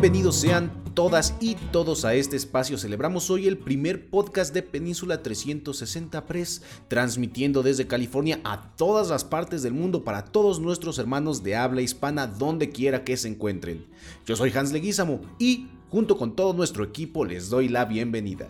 [0.00, 2.78] Bienvenidos sean todas y todos a este espacio.
[2.78, 9.24] Celebramos hoy el primer podcast de Península 360 Press, transmitiendo desde California a todas las
[9.24, 13.86] partes del mundo para todos nuestros hermanos de habla hispana, donde quiera que se encuentren.
[14.24, 18.48] Yo soy Hans Leguizamo y, junto con todo nuestro equipo, les doy la bienvenida.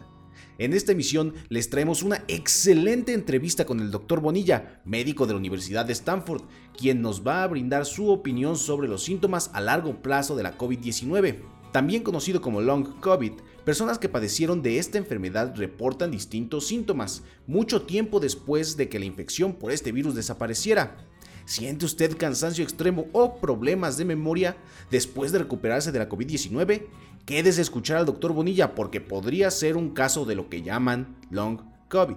[0.58, 4.20] En esta emisión les traemos una excelente entrevista con el Dr.
[4.20, 6.42] Bonilla, médico de la Universidad de Stanford,
[6.76, 10.58] quien nos va a brindar su opinión sobre los síntomas a largo plazo de la
[10.58, 13.32] COVID-19 también conocido como long COVID,
[13.64, 19.05] personas que padecieron de esta enfermedad reportan distintos síntomas mucho tiempo después de que la
[19.05, 20.96] infección por este virus desapareciera.
[21.44, 24.56] ¿Siente usted cansancio extremo o problemas de memoria
[24.90, 26.86] después de recuperarse de la COVID-19?
[27.28, 31.14] Quédese a escuchar al doctor Bonilla porque podría ser un caso de lo que llaman
[31.30, 32.16] long COVID.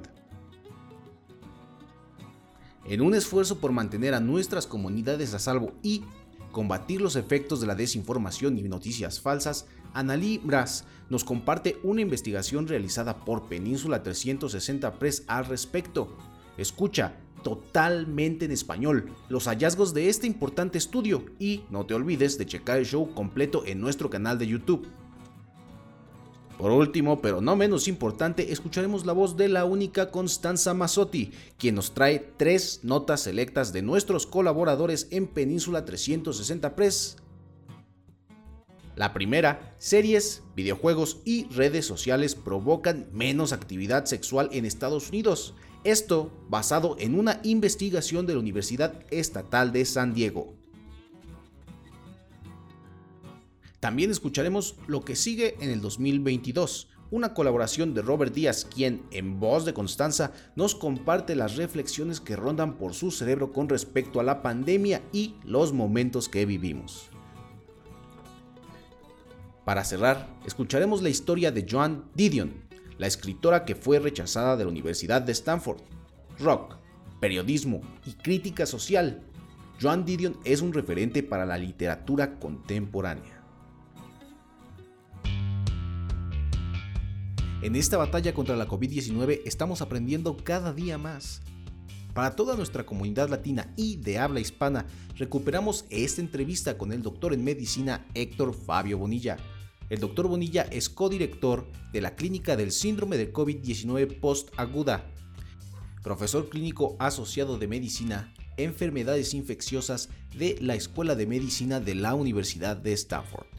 [2.85, 6.05] En un esfuerzo por mantener a nuestras comunidades a salvo y
[6.53, 12.69] combatir los efectos de la desinformación y noticias falsas, Analí Bras nos comparte una investigación
[12.69, 16.15] realizada por Península 360 Press al respecto.
[16.57, 22.45] Escucha totalmente en español los hallazgos de este importante estudio y no te olvides de
[22.45, 24.87] checar el show completo en nuestro canal de YouTube.
[26.61, 31.73] Por último, pero no menos importante, escucharemos la voz de la única Constanza Mazzotti, quien
[31.73, 37.17] nos trae tres notas selectas de nuestros colaboradores en Península 360 Press.
[38.95, 45.55] La primera, series, videojuegos y redes sociales provocan menos actividad sexual en Estados Unidos.
[45.83, 50.60] Esto basado en una investigación de la Universidad Estatal de San Diego.
[53.81, 59.39] También escucharemos lo que sigue en el 2022, una colaboración de Robert Díaz, quien, en
[59.39, 64.23] voz de Constanza, nos comparte las reflexiones que rondan por su cerebro con respecto a
[64.23, 67.09] la pandemia y los momentos que vivimos.
[69.65, 72.53] Para cerrar, escucharemos la historia de Joan Didion,
[72.99, 75.81] la escritora que fue rechazada de la Universidad de Stanford.
[76.39, 76.75] Rock,
[77.19, 79.23] periodismo y crítica social.
[79.81, 83.40] Joan Didion es un referente para la literatura contemporánea.
[87.61, 91.43] En esta batalla contra la COVID-19 estamos aprendiendo cada día más.
[92.15, 97.35] Para toda nuestra comunidad latina y de habla hispana, recuperamos esta entrevista con el doctor
[97.35, 99.37] en medicina Héctor Fabio Bonilla.
[99.91, 105.05] El doctor Bonilla es codirector de la Clínica del Síndrome de COVID-19 Post-Aguda,
[106.01, 112.75] profesor clínico asociado de medicina, enfermedades infecciosas de la Escuela de Medicina de la Universidad
[112.75, 113.50] de Stanford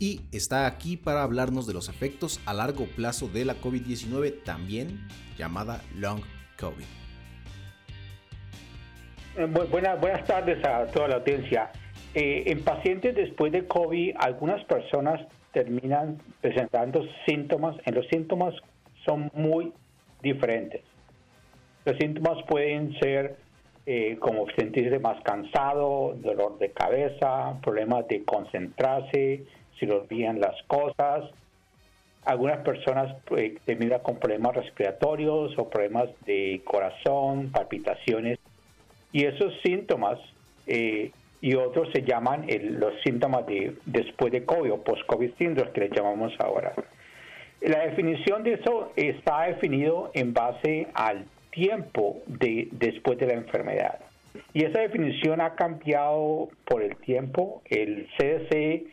[0.00, 5.06] y está aquí para hablarnos de los efectos a largo plazo de la COVID-19, también
[5.36, 6.22] llamada Long
[6.58, 6.84] COVID.
[9.36, 11.70] Eh, buenas, tardes a toda la audiencia.
[12.14, 15.20] Eh, en pacientes después de COVID, algunas personas
[15.52, 17.76] terminan presentando síntomas.
[17.84, 18.54] En los síntomas
[19.06, 19.72] son muy
[20.22, 20.80] diferentes.
[21.84, 23.36] Los síntomas pueden ser
[23.84, 29.44] eh, como sentirse más cansado, dolor de cabeza, problemas de concentrarse,
[29.80, 31.24] si lo olvidan las cosas.
[32.24, 38.38] Algunas personas pues, terminan con problemas respiratorios o problemas de corazón, palpitaciones.
[39.10, 40.20] Y esos síntomas
[40.66, 41.10] eh,
[41.40, 42.46] y otros se llaman
[42.78, 46.74] los síntomas de después de COVID o post-COVID syndrome que le llamamos ahora.
[47.62, 53.98] La definición de eso está definido en base al tiempo de después de la enfermedad.
[54.52, 57.62] Y esa definición ha cambiado por el tiempo.
[57.66, 58.84] El CDC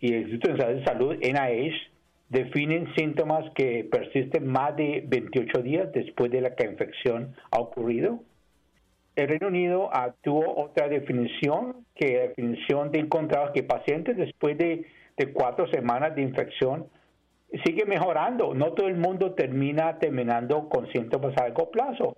[0.00, 1.76] y el Instituto Nacional de Salud, NIH,
[2.28, 7.60] definen síntomas que persisten más de 28 días después de la que la infección ha
[7.60, 8.20] ocurrido.
[9.14, 9.90] El Reino Unido
[10.22, 14.84] tuvo otra definición, que la definición de encontrar que pacientes después de,
[15.16, 16.86] de cuatro semanas de infección
[17.64, 18.54] sigue mejorando.
[18.54, 22.16] No todo el mundo termina terminando con síntomas a largo plazo.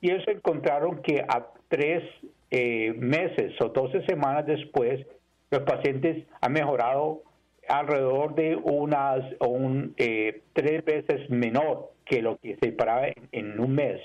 [0.00, 2.02] Y ellos encontraron que a tres
[2.50, 5.04] eh, meses o 12 semanas después,
[5.50, 7.22] los pacientes han mejorado
[7.68, 13.74] alrededor de unas un, eh, tres veces menor que lo que se paraba en, un
[13.74, 14.00] mes.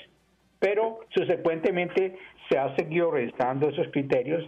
[0.59, 2.17] Pero subsecuentemente
[2.49, 4.43] se ha seguido revisando esos criterios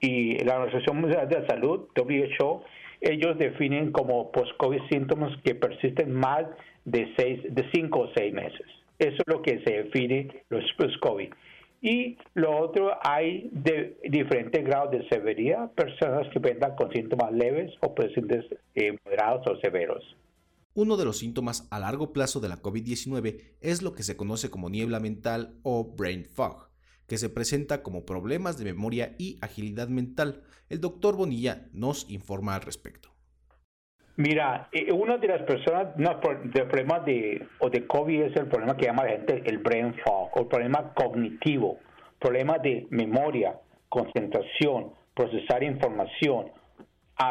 [0.00, 2.64] y la Organización Mundial de la Salud, WHO,
[3.00, 6.44] ellos definen como post-COVID síntomas que persisten más
[6.84, 8.66] de, seis, de cinco o seis meses.
[8.98, 11.30] Eso es lo que se define los post-COVID.
[11.82, 17.72] Y lo otro, hay de diferentes grados de severidad, personas que vendan con síntomas leves
[17.80, 18.44] o pacientes
[18.74, 20.04] eh, moderados o severos.
[20.74, 24.50] Uno de los síntomas a largo plazo de la COVID-19 es lo que se conoce
[24.50, 26.68] como niebla mental o brain fog,
[27.08, 30.42] que se presenta como problemas de memoria y agilidad mental.
[30.68, 33.09] El doctor Bonilla nos informa al respecto.
[34.16, 38.46] Mira, eh, una de las personas no, de problemas de, o de COVID es el
[38.46, 41.78] problema que llama la gente el brain fog, o el problema cognitivo,
[42.18, 43.54] problemas de memoria,
[43.88, 46.52] concentración, procesar información,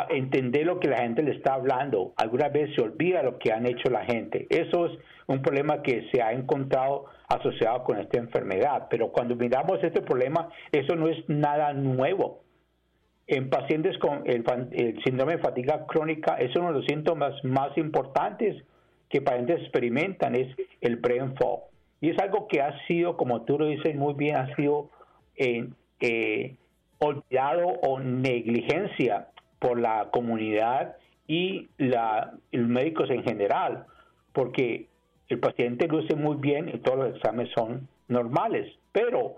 [0.09, 2.13] entender lo que la gente le está hablando.
[2.17, 4.45] Algunas veces se olvida lo que han hecho la gente.
[4.49, 4.91] Eso es
[5.27, 8.87] un problema que se ha encontrado asociado con esta enfermedad.
[8.89, 12.41] Pero cuando miramos este problema, eso no es nada nuevo
[13.29, 14.43] en pacientes con el,
[15.03, 18.63] síndrome de fatiga crónica es uno de los síntomas más importantes
[19.07, 20.47] que pacientes experimentan, es
[20.81, 21.61] el brain fog.
[22.01, 24.89] Y es algo que ha sido, como tú lo dices muy bien, ha sido
[25.35, 26.55] eh, eh,
[26.97, 29.27] olvidado o negligencia
[29.59, 30.95] por la comunidad
[31.27, 33.85] y la, los médicos en general,
[34.33, 34.87] porque
[35.27, 39.35] el paciente luce muy bien y todos los exámenes son normales, pero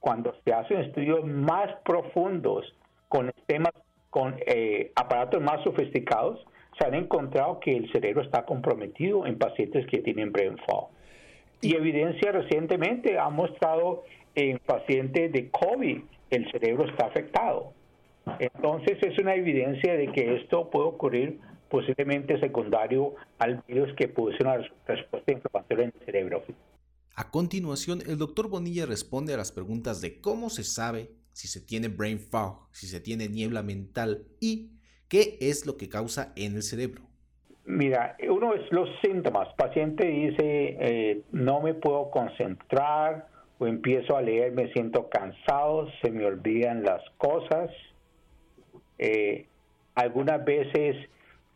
[0.00, 2.64] cuando se hacen estudios más profundos
[3.08, 3.72] con temas,
[4.10, 6.44] con eh, aparatos más sofisticados,
[6.78, 10.88] se han encontrado que el cerebro está comprometido en pacientes que tienen brain fog.
[11.60, 14.04] Y evidencia recientemente ha mostrado
[14.34, 17.72] en pacientes de COVID el cerebro está afectado.
[18.38, 21.40] Entonces es una evidencia de que esto puede ocurrir
[21.70, 26.42] posiblemente secundario al virus que produce una respuesta inflamatoria en el cerebro.
[27.16, 31.60] A continuación, el doctor Bonilla responde a las preguntas de cómo se sabe si se
[31.60, 34.70] tiene brain fog, si se tiene niebla mental y
[35.08, 37.02] qué es lo que causa en el cerebro.
[37.66, 39.48] Mira, uno es los síntomas.
[39.54, 43.26] Paciente dice, eh, no me puedo concentrar
[43.58, 47.70] o empiezo a leer, me siento cansado, se me olvidan las cosas.
[48.98, 49.46] Eh,
[49.96, 50.96] algunas veces,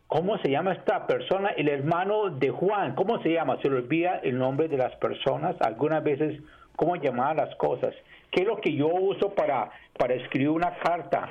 [0.08, 1.50] ¿cómo se llama esta persona?
[1.50, 3.60] El hermano de Juan, ¿cómo se llama?
[3.62, 5.56] Se le olvida el nombre de las personas.
[5.60, 6.40] Algunas veces,
[6.74, 7.94] ¿cómo llamar las cosas?
[8.30, 11.30] ¿Qué es lo que yo uso para, para escribir una carta?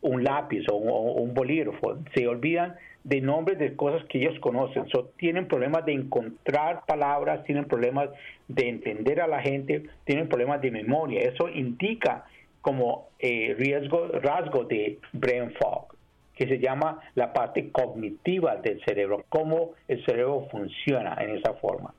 [0.00, 1.98] Un lápiz o, un bolígrafo.
[2.14, 4.86] Se olvidan de nombres de cosas que ellos conocen.
[5.18, 8.08] tienen problemas de encontrar palabras, tienen problemas
[8.48, 11.20] de entender a la gente, tienen problemas de memoria.
[11.20, 12.24] Eso indica
[12.62, 15.94] como eh, riesgo, rasgo de brain fog,
[16.34, 21.92] que se llama la parte cognitiva del cerebro, cómo el cerebro funciona en esa forma.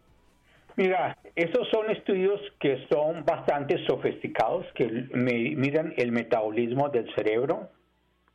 [0.78, 7.70] Mira, esos son estudios que son bastante sofisticados, que miran el metabolismo del cerebro.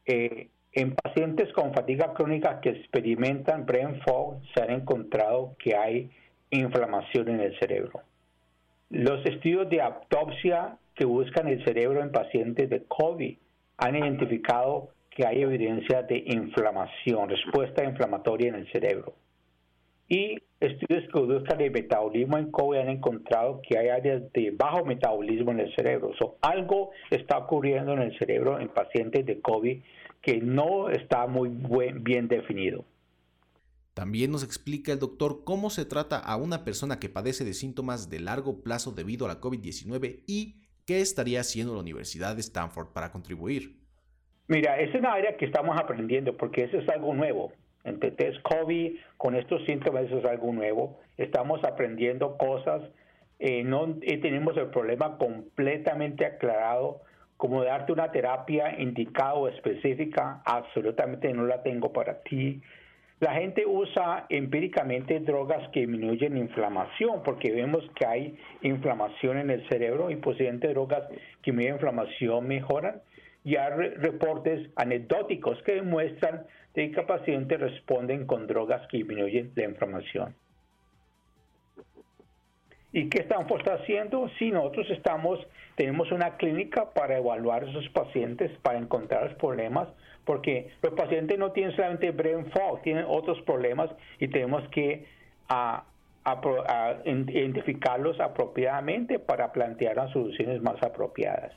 [0.06, 6.10] Eh, en pacientes con fatiga crónica que experimentan brain fog se han encontrado que hay
[6.50, 8.00] inflamación en el cerebro.
[8.88, 13.36] Los estudios de autopsia que buscan el cerebro en pacientes de COVID
[13.78, 19.14] han identificado que hay evidencia de inflamación, respuesta inflamatoria en el cerebro.
[20.08, 24.84] Y estudios que buscan el metabolismo en COVID han encontrado que hay áreas de bajo
[24.84, 26.12] metabolismo en el cerebro.
[26.18, 29.82] So, algo está ocurriendo en el cerebro en pacientes de COVID
[30.22, 31.48] que no está muy
[32.00, 32.84] bien definido.
[33.94, 38.08] También nos explica el doctor cómo se trata a una persona que padece de síntomas
[38.08, 40.56] de largo plazo debido a la COVID-19 y
[40.86, 43.76] qué estaría haciendo la Universidad de Stanford para contribuir.
[44.48, 47.52] Mira, es una área que estamos aprendiendo porque eso es algo nuevo.
[47.84, 50.98] Entre test COVID, con estos síntomas, eso es algo nuevo.
[51.16, 52.82] Estamos aprendiendo cosas.
[53.38, 57.00] Eh, no eh, tenemos el problema completamente aclarado.
[57.36, 62.60] Como darte una terapia indicada o específica, absolutamente no la tengo para ti.
[63.20, 69.68] La gente usa empíricamente drogas que disminuyen inflamación, porque vemos que hay inflamación en el
[69.68, 71.06] cerebro y posiblemente drogas
[71.42, 73.02] que disminuyen inflamación mejoran.
[73.44, 79.64] Y hay reportes anecdóticos que demuestran de que pacientes responden con drogas que disminuyen la
[79.64, 80.34] inflamación.
[82.92, 84.28] ¿Y qué estamos haciendo?
[84.38, 85.38] Si nosotros estamos,
[85.76, 89.88] tenemos una clínica para evaluar a esos pacientes, para encontrar problemas,
[90.24, 95.06] porque los pacientes no tienen solamente brain fog, tienen otros problemas y tenemos que
[95.48, 95.84] a,
[97.04, 101.52] identificarlos apropiadamente para plantear las soluciones más apropiadas.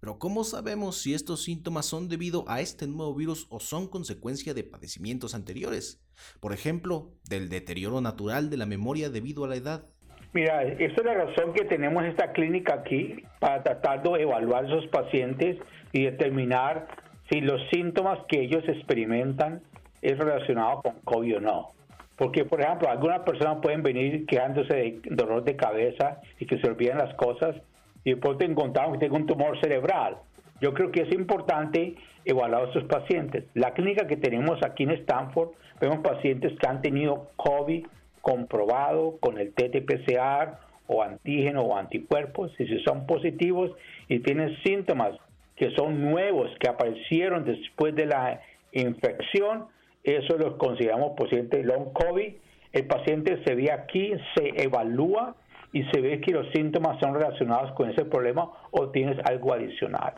[0.00, 4.54] Pero ¿cómo sabemos si estos síntomas son debido a este nuevo virus o son consecuencia
[4.54, 6.02] de padecimientos anteriores?
[6.40, 9.86] Por ejemplo, del deterioro natural de la memoria debido a la edad.
[10.32, 14.68] Mira, esa es la razón que tenemos esta clínica aquí para tratar de evaluar a
[14.68, 15.58] esos pacientes
[15.92, 16.88] y determinar
[17.30, 19.62] si los síntomas que ellos experimentan
[20.02, 21.75] es relacionado con COVID o no.
[22.16, 26.68] Porque, por ejemplo, algunas personas pueden venir quejándose de dolor de cabeza y que se
[26.68, 27.56] olviden las cosas
[28.04, 30.16] y después te encontramos que tienen un tumor cerebral.
[30.60, 33.44] Yo creo que es importante evaluar a estos pacientes.
[33.54, 37.86] La clínica que tenemos aquí en Stanford, vemos pacientes que han tenido COVID
[38.22, 40.56] comprobado con el TTPCR
[40.86, 43.72] o antígeno o anticuerpos, y si son positivos
[44.08, 45.16] y tienen síntomas
[45.56, 48.40] que son nuevos, que aparecieron después de la
[48.72, 49.66] infección,
[50.06, 52.32] eso los consideramos pacientes long COVID.
[52.72, 55.34] El paciente se ve aquí, se evalúa
[55.72, 60.14] y se ve que los síntomas son relacionados con ese problema o tienes algo adicional.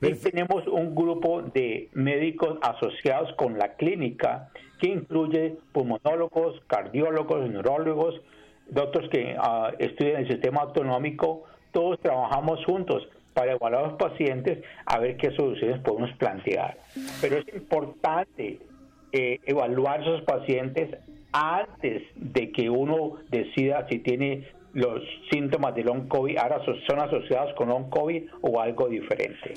[0.00, 4.50] Y tenemos un grupo de médicos asociados con la clínica
[4.80, 8.20] que incluye pulmonólogos, cardiólogos, neurólogos,
[8.68, 11.44] doctores que ah, estudian el sistema autonómico.
[11.72, 16.78] Todos trabajamos juntos para evaluar a los pacientes a ver qué soluciones podemos plantear.
[17.20, 18.60] Pero es importante
[19.16, 20.98] eh, evaluar a esos pacientes
[21.30, 27.54] antes de que uno decida si tiene los síntomas de long COVID ahora son asociados
[27.56, 29.54] con long COVID o algo diferente.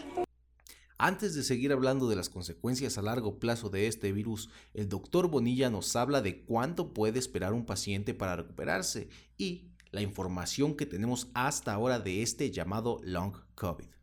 [1.00, 5.28] Antes de seguir hablando de las consecuencias a largo plazo de este virus, el doctor
[5.28, 10.86] Bonilla nos habla de cuánto puede esperar un paciente para recuperarse y la información que
[10.86, 13.97] tenemos hasta ahora de este llamado long COVID.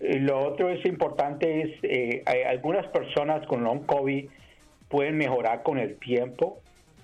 [0.00, 4.28] Eh, lo otro es importante es eh, algunas personas con long COVID
[4.88, 6.60] pueden mejorar con el tiempo.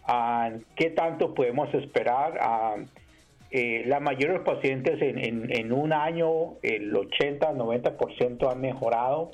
[0.06, 2.38] Ah, ¿Qué tanto podemos esperar?
[2.40, 2.76] Ah,
[3.50, 9.30] eh, la mayoría de los pacientes en, un año, el 80-90% han mejorado,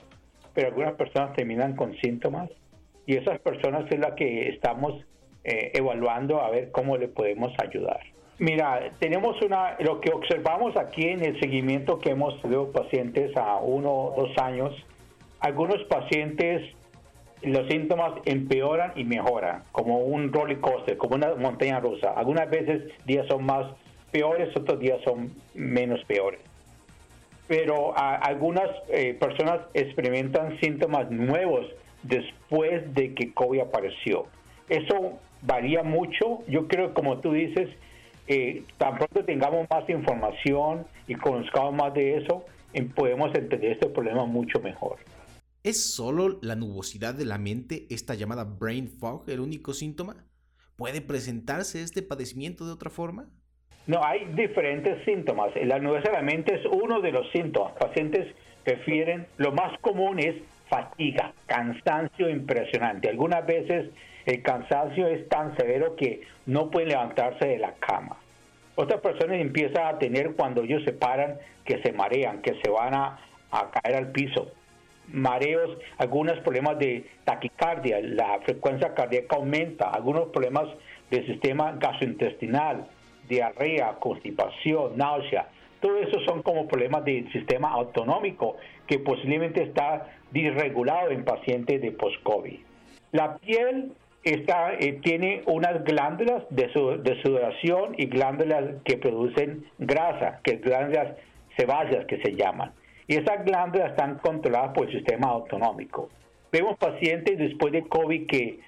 [0.55, 2.51] pero algunas personas terminan con síntomas
[3.07, 5.05] y esas personas es la que estamos
[5.45, 8.01] eh, evaluando a ver cómo le podemos ayudar.
[8.43, 13.59] Mira, tenemos una, lo que observamos aquí en el seguimiento que hemos tenido pacientes a
[13.59, 14.75] uno o dos años,
[15.39, 16.75] algunos pacientes
[17.43, 22.15] los síntomas empeoran y mejoran, como un roller coaster, como una montaña rusa.
[22.17, 23.65] Algunas veces días son más
[24.11, 26.41] peores, otros días son menos peores.
[27.47, 31.65] Pero algunas eh, personas experimentan síntomas nuevos
[32.03, 34.27] después de que COVID apareció.
[34.69, 36.41] Eso varía mucho.
[36.49, 37.69] Yo creo, como tú dices,
[38.33, 42.47] eh, tan pronto tengamos más información y conozcamos más de eso,
[42.95, 44.99] podemos entender este problema mucho mejor.
[45.63, 50.17] ¿Es solo la nubosidad de la mente, esta llamada brain fog, el único síntoma?
[50.77, 53.29] ¿Puede presentarse este padecimiento de otra forma?
[53.87, 55.51] No, hay diferentes síntomas.
[55.65, 57.75] La nubosidad de la mente es uno de los síntomas.
[57.75, 58.35] Pacientes
[58.65, 60.37] prefieren, lo más común es
[60.71, 63.11] fatiga, cansancio impresionante.
[63.11, 63.91] Algunas veces
[64.25, 68.22] el cansancio es tan severo que no pueden levantarse de la cama.
[68.75, 72.95] Otras personas empiezan a tener cuando ellos se paran que se marean, que se van
[72.95, 73.19] a
[73.73, 74.51] caer al piso
[75.13, 80.69] mareos, algunos problemas de taquicardia, la frecuencia cardíaca aumenta, algunos problemas
[81.11, 82.87] del sistema gastrointestinal,
[83.29, 85.49] diarrea, constipación, náusea.
[85.81, 91.93] Todo eso son como problemas del sistema autonómico que posiblemente está disregulado en pacientes de
[91.93, 92.61] post-COVID.
[93.13, 96.71] La piel está, eh, tiene unas glándulas de,
[97.23, 101.17] sudoración y glándulas que producen grasa, que glándulas
[101.57, 102.73] sebáceas que se llaman
[103.07, 106.09] y esas glándulas están controladas por el sistema autonómico.
[106.51, 108.61] Vemos pacientes después de COVID que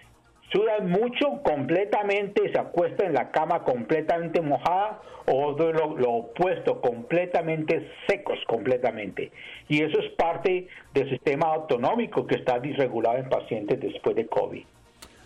[0.53, 8.39] sudan mucho completamente, se acuestan en la cama completamente mojada o lo, opuesto, completamente secos
[8.47, 9.33] completamente.
[9.69, 14.65] Y eso es parte del sistema autonómico que está disregulado en pacientes después de COVID.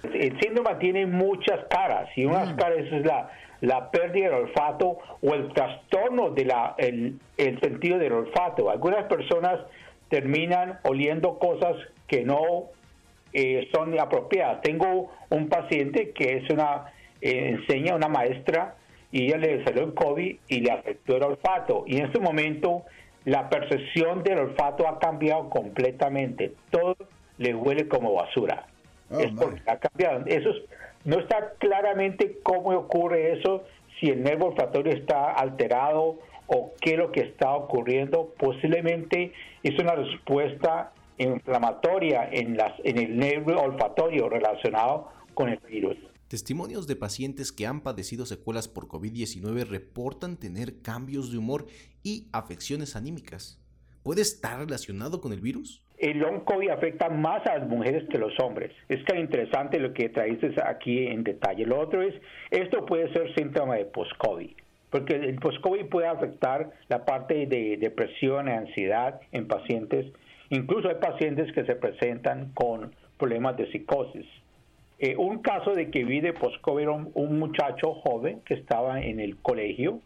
[0.02, 2.57] El síndrome tiene muchas caras y unas mm.
[2.57, 6.52] caras es la la pérdida del olfato o el trastorno del
[7.37, 8.71] el sentido del olfato.
[8.71, 9.61] Algunas personas
[10.09, 11.76] terminan oliendo cosas
[12.07, 12.67] que no
[13.33, 14.62] eh, son apropiadas.
[14.62, 18.76] Tengo un paciente que es una eh, enseña una maestra
[19.11, 21.85] y ella le salió el COVID y le afectó el olfato.
[21.87, 22.85] Y en este momento
[23.25, 26.52] la percepción del olfato ha cambiado completamente.
[26.71, 26.97] Todo
[27.38, 28.67] le huele como basura.
[29.11, 30.25] Oh, es porque ha cambiado.
[30.27, 30.57] Eso es
[31.05, 33.65] no está claramente cómo ocurre eso,
[33.99, 38.35] si el nervio olfatorio está alterado o qué es lo que está ocurriendo.
[38.38, 45.97] Posiblemente es una respuesta inflamatoria en, las, en el nervio olfatorio relacionado con el virus.
[46.29, 51.67] Testimonios de pacientes que han padecido secuelas por COVID-19 reportan tener cambios de humor
[52.03, 53.59] y afecciones anímicas.
[54.03, 55.83] ¿Puede estar relacionado con el virus?
[55.99, 58.73] El long COVID afecta más a las mujeres que a los hombres.
[58.88, 61.67] Es tan interesante lo que traíste aquí en detalle.
[61.67, 62.14] Lo otro es,
[62.50, 64.50] esto puede ser síntoma de post-COVID,
[64.90, 70.07] porque el post-COVID puede afectar la parte de depresión ansiedad en pacientes.
[70.50, 74.26] Incluso hay pacientes que se presentan con problemas de psicosis.
[75.00, 79.37] Eh, un caso de que vi de post-COVID un, muchacho joven que estaba en el
[79.37, 80.00] colegio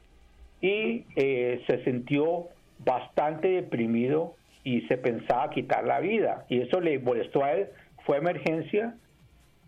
[0.61, 2.49] y eh, se sintió
[2.85, 6.45] bastante deprimido y se pensaba quitar la vida.
[6.49, 7.69] Y eso le molestó a él.
[8.05, 8.95] Fue emergencia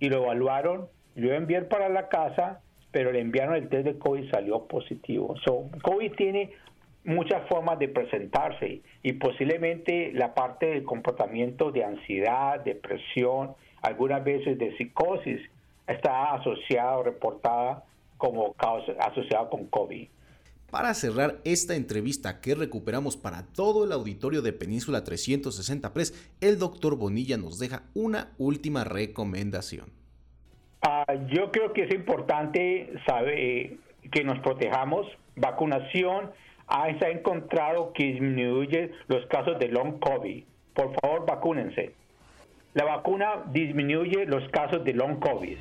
[0.01, 0.89] y lo evaluaron.
[1.15, 2.61] Yo envié para la casa,
[2.91, 5.35] pero le enviaron el test de COVID y salió positivo.
[5.45, 6.53] So, COVID tiene
[7.05, 14.59] muchas formas de presentarse y posiblemente la parte del comportamiento de ansiedad, depresión, algunas veces
[14.59, 15.41] de psicosis,
[15.87, 17.85] está asociada o reportada
[18.17, 20.09] como causa, asociada con COVID.
[20.71, 26.59] Para cerrar esta entrevista que recuperamos para todo el auditorio de Península 360 Press, el
[26.59, 29.87] doctor Bonilla nos deja una última recomendación.
[30.83, 33.79] Ah, yo creo que es importante saber eh,
[34.13, 35.07] que nos protejamos.
[35.37, 36.31] Vacunación
[36.67, 40.45] ah, se ha encontrado que disminuye los casos de long COVID.
[40.75, 41.95] Por favor, vacúnense.
[42.75, 45.57] La vacuna disminuye los casos de long COVID.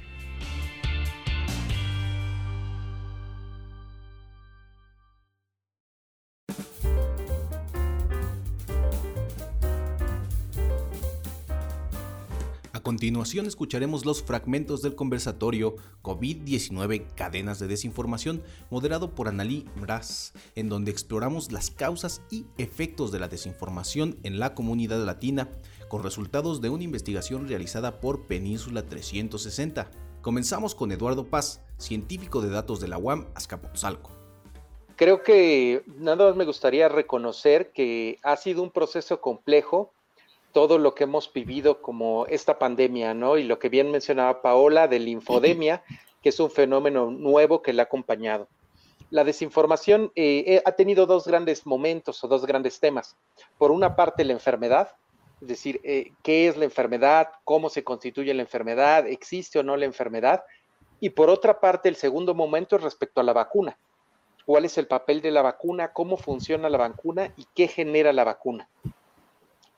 [12.94, 15.74] Continuación escucharemos los fragmentos del conversatorio
[16.04, 23.12] COVID-19 Cadenas de Desinformación, moderado por Analí Bras, en donde exploramos las causas y efectos
[23.12, 25.50] de la desinformación en la comunidad latina,
[25.88, 29.90] con resultados de una investigación realizada por Península 360.
[30.22, 34.12] Comenzamos con Eduardo Paz, científico de datos de la UAM Azcapotzalco.
[34.98, 39.96] Creo que nada más me gustaría reconocer que ha sido un proceso complejo
[40.54, 43.38] todo lo que hemos vivido como esta pandemia, ¿no?
[43.38, 45.84] Y lo que bien mencionaba Paola de la infodemia,
[46.22, 48.48] que es un fenómeno nuevo que le ha acompañado.
[49.10, 53.18] La desinformación eh, eh, ha tenido dos grandes momentos o dos grandes temas.
[53.58, 54.92] Por una parte, la enfermedad,
[55.42, 59.76] es decir, eh, qué es la enfermedad, cómo se constituye la enfermedad, existe o no
[59.76, 60.44] la enfermedad.
[61.00, 63.78] Y por otra parte, el segundo momento es respecto a la vacuna.
[64.46, 65.94] ¿Cuál es el papel de la vacuna?
[65.94, 67.34] ¿Cómo funciona la vacuna?
[67.38, 68.70] ¿Y qué genera la vacuna?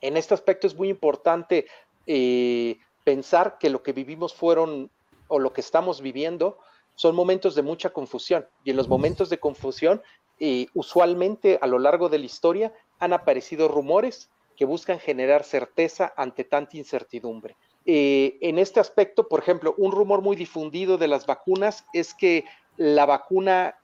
[0.00, 1.66] En este aspecto es muy importante
[2.06, 4.90] eh, pensar que lo que vivimos fueron,
[5.28, 6.58] o lo que estamos viviendo,
[6.94, 8.46] son momentos de mucha confusión.
[8.64, 10.02] Y en los momentos de confusión,
[10.38, 16.12] eh, usualmente a lo largo de la historia han aparecido rumores que buscan generar certeza
[16.16, 17.56] ante tanta incertidumbre.
[17.84, 22.44] Eh, en este aspecto, por ejemplo, un rumor muy difundido de las vacunas es que
[22.76, 23.76] la vacuna,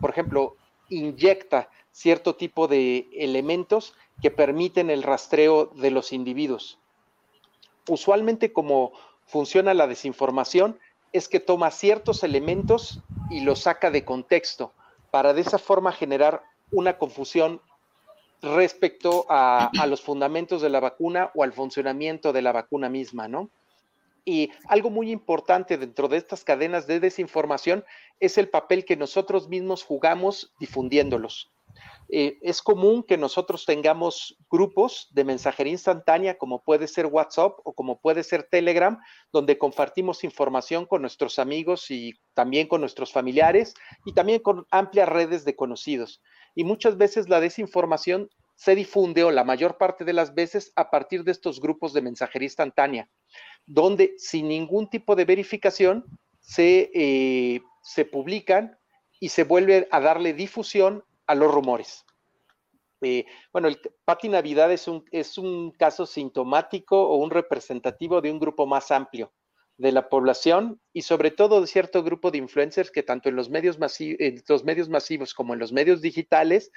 [0.00, 0.56] por ejemplo,
[0.88, 6.78] inyecta cierto tipo de elementos que permiten el rastreo de los individuos.
[7.88, 8.92] Usualmente como
[9.26, 10.78] funciona la desinformación
[11.12, 14.72] es que toma ciertos elementos y los saca de contexto
[15.10, 17.60] para de esa forma generar una confusión
[18.42, 23.50] respecto a, los fundamentos de la vacuna o al funcionamiento de la vacuna misma, ¿no?
[24.24, 27.84] Y algo muy importante dentro de estas cadenas de desinformación
[28.20, 31.50] es el papel que nosotros mismos jugamos difundiéndolos.
[32.10, 37.74] Eh, es común que nosotros tengamos grupos de mensajería instantánea, como puede ser WhatsApp o
[37.74, 38.98] como puede ser Telegram,
[39.30, 43.74] donde compartimos información con nuestros amigos y también con nuestros familiares
[44.06, 46.22] y también con amplias redes de conocidos.
[46.54, 50.90] Y muchas veces la desinformación se difunde o la mayor parte de las veces a
[50.90, 53.08] partir de estos grupos de mensajería instantánea,
[53.66, 56.04] donde sin ningún tipo de verificación
[56.40, 58.78] se, eh, se publican
[59.20, 62.04] y se vuelve a darle difusión a los rumores.
[63.00, 68.32] Eh, bueno, el Pati Navidad es un, es un caso sintomático o un representativo de
[68.32, 69.32] un grupo más amplio
[69.76, 73.48] de la población y sobre todo de cierto grupo de influencers que tanto en los
[73.48, 76.72] medios, en los medios masivos como en los medios digitales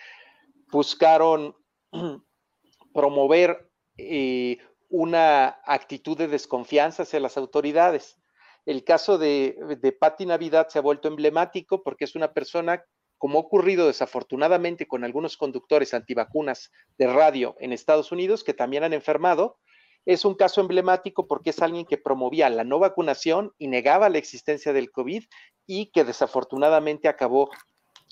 [0.72, 1.56] buscaron
[2.94, 4.60] promover eh,
[4.90, 8.20] una actitud de desconfianza hacia las autoridades.
[8.66, 12.84] El caso de, de Patti Navidad se ha vuelto emblemático porque es una persona,
[13.22, 18.84] como ha ocurrido desafortunadamente con algunos conductores antivacunas de radio en Estados Unidos, que también
[18.84, 19.60] han enfermado,
[20.08, 24.18] es un caso emblemático porque es alguien que promovía la no vacunación y negaba la
[24.18, 25.24] existencia del COVID
[25.68, 27.52] y que desafortunadamente acabó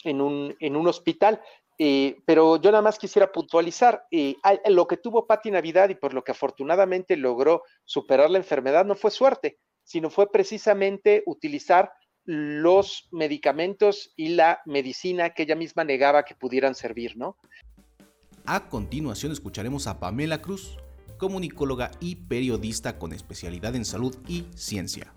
[0.04, 1.42] en un, hospital.
[1.80, 4.36] Eh, pero yo nada más quisiera puntualizar, eh,
[4.68, 8.94] lo que tuvo Pati Navidad y por lo que afortunadamente logró superar la enfermedad no
[8.94, 11.92] fue suerte, sino fue precisamente utilizar
[12.30, 17.36] los medicamentos y la medicina que ella misma negaba que pudieran servir, ¿no?
[18.46, 20.78] A continuación escucharemos a Pamela Cruz,
[21.18, 25.12] comunicóloga y periodista con especialidad en salud y ciencia.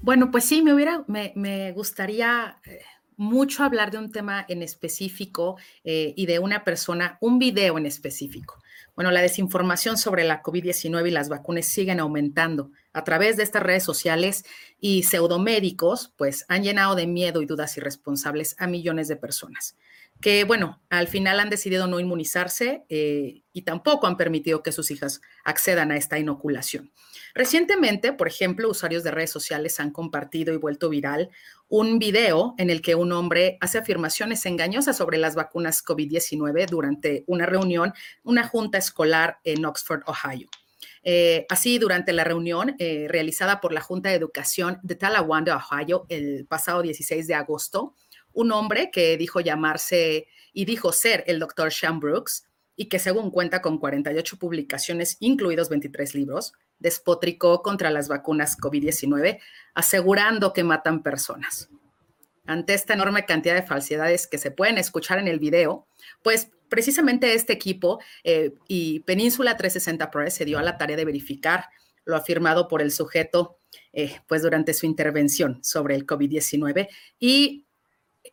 [0.00, 2.80] Bueno, pues sí, me hubiera, me, gustaría eh,
[3.18, 7.84] mucho hablar de un tema en específico eh, y de una persona, un video en
[7.84, 8.62] específico,
[8.98, 12.72] Bueno, la desinformación sobre la COVID-19 y las vacunas siguen aumentando.
[12.92, 14.44] A través de estas redes sociales
[14.80, 19.76] y pseudomédicos, pues han llenado de miedo y dudas irresponsables a millones de personas
[20.20, 24.90] que, bueno, al final han decidido no inmunizarse eh, y tampoco han permitido que sus
[24.90, 26.92] hijas accedan a esta inoculación.
[27.34, 31.30] Recientemente, por ejemplo, usuarios de redes sociales han compartido y vuelto viral
[31.68, 37.24] un video en el que un hombre hace afirmaciones engañosas sobre las vacunas COVID-19 durante
[37.26, 37.92] una reunión,
[38.24, 40.48] una junta escolar en Oxford, Ohio.
[41.04, 46.06] Eh, así, durante la reunión eh, realizada por la Junta de Educación de Talawanda, Ohio,
[46.08, 47.94] el pasado 16 de agosto,
[48.38, 52.46] un hombre que dijo llamarse y dijo ser el doctor Sean Brooks
[52.76, 59.40] y que según cuenta con 48 publicaciones, incluidos 23 libros, despotricó contra las vacunas COVID-19,
[59.74, 61.68] asegurando que matan personas.
[62.46, 65.88] Ante esta enorme cantidad de falsedades que se pueden escuchar en el video,
[66.22, 71.04] pues precisamente este equipo eh, y Península 360 Press se dio a la tarea de
[71.04, 71.64] verificar
[72.04, 73.58] lo afirmado por el sujeto
[73.92, 77.64] eh, pues durante su intervención sobre el COVID-19 y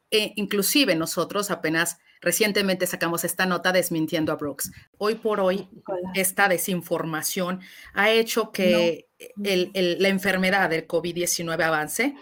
[0.09, 4.71] e inclusive nosotros apenas recientemente sacamos esta nota desmintiendo a Brooks.
[4.97, 5.69] Hoy por hoy,
[6.15, 7.61] esta desinformación
[7.93, 12.15] ha hecho que la enfermedad del COVID-19 avance.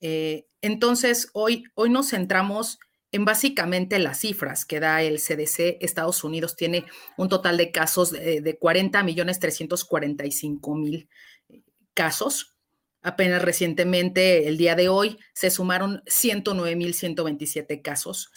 [0.00, 2.78] Eh, entonces, hoy, hoy nos centramos
[3.12, 5.78] en básicamente las cifras que da el CDC.
[5.80, 6.84] Estados Unidos tiene
[7.16, 11.08] un total de casos de, de 40 millones 345 mil
[11.94, 12.55] casos
[13.02, 18.30] Apenas recientemente, el día de hoy, se sumaron 109.127 casos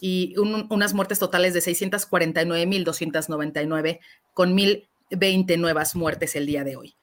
[0.00, 3.98] y unas muertes totales de 649.299
[4.34, 6.94] con 1.020 nuevas muertes el día de hoy.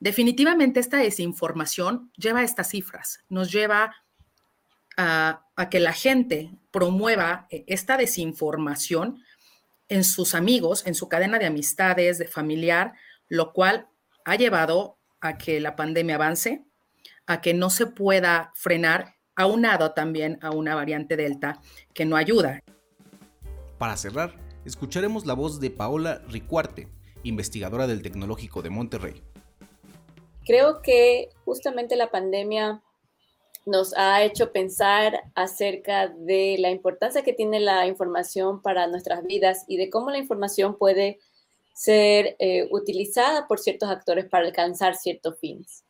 [0.00, 3.96] Definitivamente esta desinformación lleva estas cifras, nos lleva
[4.96, 9.24] a, a que la gente promueva eh, esta desinformación
[9.88, 12.92] en sus amigos, en su cadena de amistades, de familiar,
[13.28, 13.88] lo cual
[14.24, 16.64] ha llevado a que la pandemia avance,
[17.26, 21.60] a que no se pueda frenar, aunado también a una variante Delta
[21.94, 22.60] que no ayuda.
[23.78, 26.88] Para cerrar, escucharemos la voz de Paola Ricuarte,
[27.22, 29.22] investigadora del Tecnológico de Monterrey.
[30.44, 32.82] Creo que justamente la pandemia
[33.66, 39.64] nos ha hecho pensar acerca de la importancia que tiene la información para nuestras vidas
[39.68, 41.18] y de cómo la información puede
[41.78, 45.84] ser eh, utilizada por ciertos actores para alcanzar ciertos fines.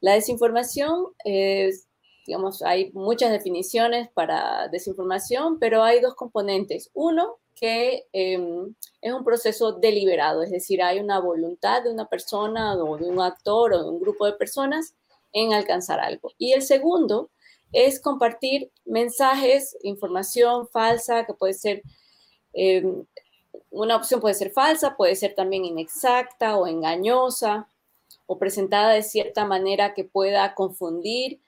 [0.00, 1.88] La desinformación es,
[2.26, 6.88] digamos, hay muchas definiciones para desinformación, pero hay dos componentes.
[6.94, 12.74] Uno, que em, es un proceso deliberado, es decir, hay una voluntad de una persona
[12.74, 14.94] o de un actor o de un grupo de personas
[15.34, 16.32] en alcanzar algo.
[16.38, 17.30] Y el segundo
[17.72, 21.82] es compartir mensajes, información falsa, que puede ser,
[22.54, 23.04] em,
[23.70, 27.68] una opción puede ser falsa, puede ser también inexacta o engañosa,
[28.26, 31.40] o presentada de cierta manera que pueda confundir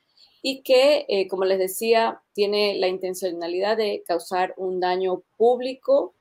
[0.42, 6.14] y que, eh, como les decía, tiene la intencionalidad de causar un daño público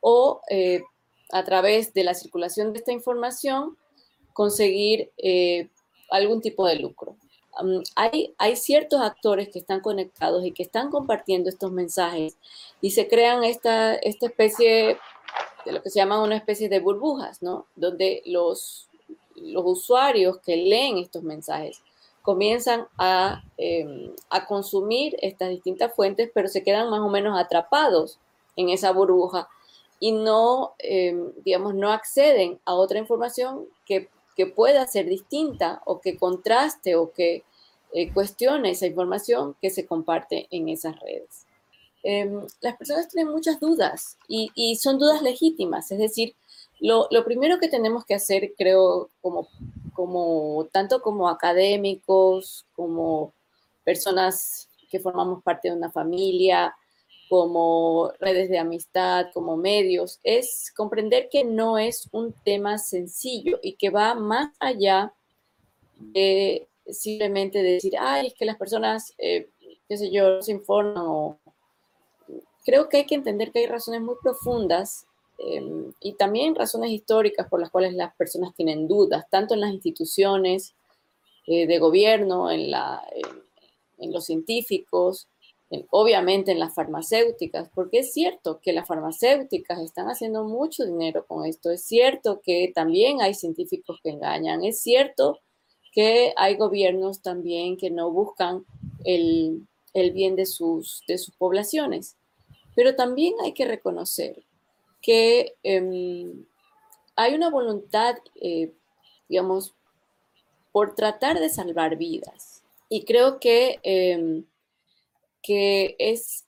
[0.00, 0.82] o eh,
[1.32, 3.76] a través de la circulación de esta información
[4.32, 5.68] conseguir eh,
[6.10, 7.16] algún tipo de lucro.
[7.94, 12.36] Hay, hay ciertos actores que están conectados y que están compartiendo estos mensajes
[12.80, 14.98] y se crean esta, esta especie
[15.64, 17.66] de lo que se llama una especie de burbujas, ¿no?
[17.76, 18.88] Donde los,
[19.36, 21.82] los usuarios que leen estos mensajes
[22.22, 22.88] comienzan
[23.58, 28.18] em, a, consumir estas distintas fuentes, pero se quedan más o menos atrapados
[28.56, 29.48] en esa burbuja
[30.00, 34.08] y no, em, digamos, no acceden a otra información que,
[34.46, 37.44] pueda ser distinta o que contraste o que
[37.92, 41.46] eh, cuestione esa información que se comparte en esas redes.
[42.02, 46.34] Em, las personas tienen muchas dudas y, son dudas legítimas, es decir,
[46.80, 53.32] lo, primero que tenemos que hacer, creo, como, tanto como académicos, como
[53.84, 56.76] personas que formamos parte de una familia,
[57.42, 63.74] como redes de amistad, como medios, es comprender que no es un tema sencillo y
[63.74, 65.12] que va más allá
[65.96, 69.48] de simplemente decir, ay, es que las personas, eh,
[69.88, 71.36] qué sé yo, se informan.
[72.64, 75.06] Creo que hay que entender que hay razones muy profundas
[75.38, 79.72] Em, y también razones históricas por las cuales las personas tienen dudas, tanto en las
[79.72, 80.74] instituciones
[81.46, 83.02] eh, de gobierno, en, la,
[83.98, 85.28] en, los científicos,
[85.90, 91.44] obviamente en las farmacéuticas, porque es cierto que las farmacéuticas están haciendo mucho dinero con
[91.46, 95.40] esto, es cierto que también hay científicos que engañan, es cierto
[95.92, 98.64] que hay gobiernos también que no buscan
[99.04, 102.16] el, el bien de sus, de sus poblaciones,
[102.74, 104.42] pero también hay que reconocer
[105.00, 106.46] que em,
[107.14, 108.72] hay una voluntad, eh,
[109.28, 109.74] digamos,
[110.72, 112.62] por tratar de salvar vidas.
[112.88, 114.44] Y creo que, em,
[115.44, 116.44] que es,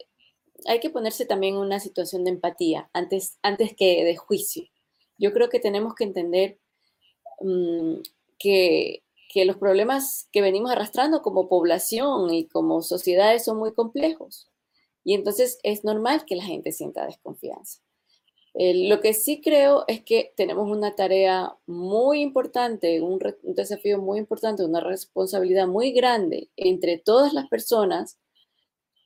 [0.67, 4.65] hay que ponerse también en una situación de empatía antes, antes que de juicio.
[5.19, 6.59] Yo creo que tenemos que entender
[7.41, 7.97] mm,
[8.39, 14.51] que, que los problemas que venimos arrastrando como población y como sociedades son muy complejos.
[15.05, 17.81] Y entonces es normal que la gente sienta desconfianza.
[18.59, 24.65] Lo que sí creo es que tenemos una tarea muy importante, un, desafío muy importante,
[24.65, 28.19] una responsabilidad muy grande entre todas las personas,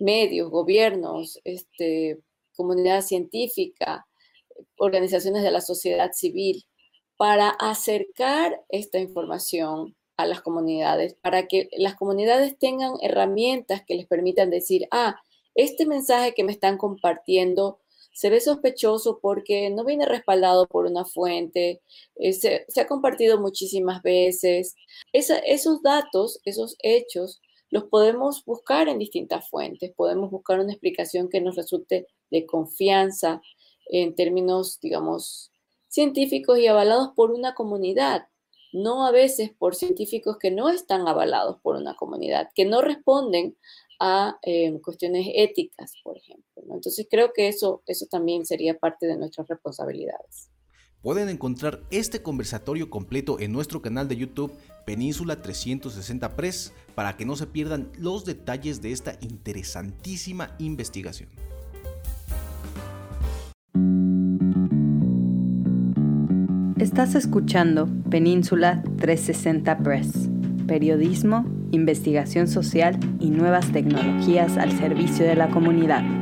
[0.01, 2.21] medios, gobiernos, este,
[2.57, 4.07] comunidad científica,
[4.77, 6.65] organizaciones de la sociedad civil,
[7.17, 14.07] para acercar esta información a las comunidades, para que las comunidades tengan herramientas que les
[14.07, 15.21] permitan decir, ah,
[15.55, 17.81] este mensaje que me están compartiendo
[18.13, 21.83] se ve sospechoso porque no viene respaldado por una fuente,
[22.17, 24.75] eh, se, ha compartido muchísimas veces.
[25.13, 31.41] esos datos, esos hechos, los podemos buscar en distintas fuentes, podemos buscar una explicación que
[31.41, 33.41] nos resulte de confianza
[33.87, 35.53] en términos, digamos,
[35.89, 38.29] científicos y avalados por una comunidad,
[38.73, 43.57] no a veces por científicos que no están avalados por una comunidad, que no responden
[43.99, 46.63] a em, cuestiones éticas, por ejemplo.
[46.71, 50.51] Entonces creo que eso, eso también sería parte de nuestras responsabilidades.
[51.03, 54.53] Pueden encontrar este conversatorio completo en nuestro canal de YouTube
[54.85, 61.31] Península 360 Press para que no se pierdan los detalles de esta interesantísima investigación.
[66.79, 70.29] Estás escuchando Península 360 Press,
[70.67, 76.20] periodismo investigación social y nuevas tecnologías al servicio de la comunidad.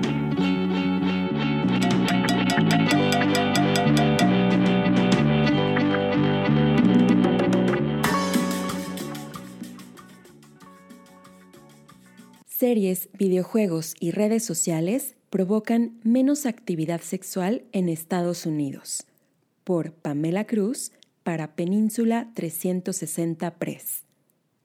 [12.58, 19.06] Series, videojuegos y redes sociales provocan menos actividad sexual en Estados Unidos.
[19.62, 20.90] Por Pamela Cruz
[21.22, 24.02] para Península 360 Press.